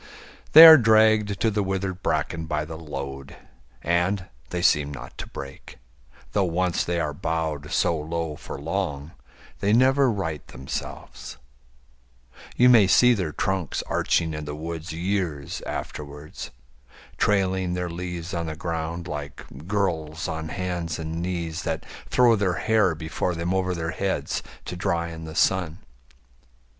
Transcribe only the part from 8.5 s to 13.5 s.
long, they never right themselves: You may see their